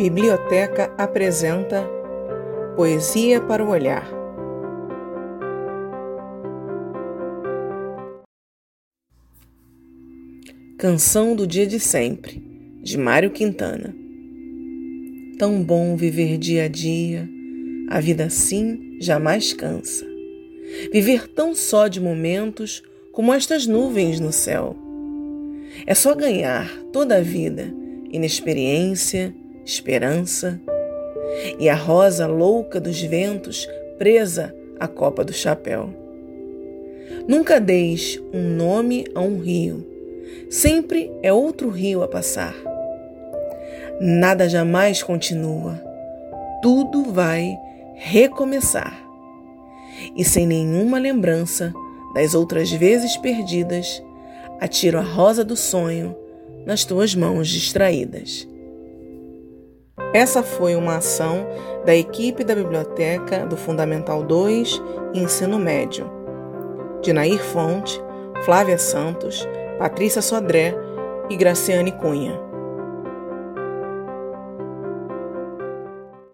Biblioteca 0.00 0.90
apresenta 0.96 1.86
Poesia 2.74 3.38
para 3.38 3.62
o 3.62 3.68
Olhar. 3.68 4.10
Canção 10.78 11.36
do 11.36 11.46
Dia 11.46 11.66
de 11.66 11.78
Sempre, 11.78 12.42
de 12.82 12.96
Mário 12.96 13.30
Quintana. 13.30 13.94
Tão 15.38 15.62
bom 15.62 15.94
viver 15.96 16.38
dia 16.38 16.64
a 16.64 16.68
dia, 16.68 17.28
a 17.90 18.00
vida 18.00 18.24
assim 18.24 18.96
jamais 19.02 19.52
cansa. 19.52 20.06
Viver 20.90 21.28
tão 21.28 21.54
só 21.54 21.88
de 21.88 22.00
momentos 22.00 22.82
como 23.12 23.34
estas 23.34 23.66
nuvens 23.66 24.18
no 24.18 24.32
céu. 24.32 24.74
É 25.86 25.94
só 25.94 26.14
ganhar 26.14 26.74
toda 26.90 27.18
a 27.18 27.20
vida, 27.20 27.70
inexperiência, 28.10 29.34
esperança. 29.70 30.60
E 31.58 31.68
a 31.68 31.74
rosa 31.74 32.26
louca 32.26 32.80
dos 32.80 33.00
ventos 33.00 33.68
presa 33.98 34.54
à 34.78 34.88
copa 34.88 35.24
do 35.24 35.32
chapéu. 35.32 35.90
Nunca 37.28 37.60
deis 37.60 38.20
um 38.32 38.42
nome 38.42 39.06
a 39.14 39.20
um 39.20 39.38
rio, 39.38 39.86
sempre 40.48 41.10
é 41.22 41.32
outro 41.32 41.68
rio 41.68 42.02
a 42.02 42.08
passar. 42.08 42.54
Nada 44.00 44.48
jamais 44.48 45.02
continua, 45.02 45.80
tudo 46.62 47.04
vai 47.12 47.56
recomeçar. 47.94 48.98
E 50.16 50.24
sem 50.24 50.46
nenhuma 50.46 50.98
lembrança 50.98 51.72
das 52.14 52.34
outras 52.34 52.72
vezes 52.72 53.16
perdidas, 53.18 54.02
atiro 54.58 54.98
a 54.98 55.02
rosa 55.02 55.44
do 55.44 55.54
sonho 55.54 56.16
nas 56.64 56.84
tuas 56.84 57.14
mãos 57.14 57.48
distraídas. 57.48 58.48
Essa 60.12 60.42
foi 60.42 60.74
uma 60.74 60.96
ação 60.96 61.46
da 61.84 61.94
equipe 61.94 62.42
da 62.42 62.54
biblioteca 62.54 63.46
do 63.46 63.56
Fundamental 63.56 64.22
2 64.22 64.82
e 65.14 65.20
Ensino 65.20 65.58
Médio, 65.58 66.10
de 67.00 67.12
Nair 67.12 67.40
Fonte, 67.42 68.02
Flávia 68.44 68.78
Santos, 68.78 69.46
Patrícia 69.78 70.20
Sodré 70.20 70.74
e 71.28 71.36
Graciane 71.36 71.92
Cunha. 71.92 72.49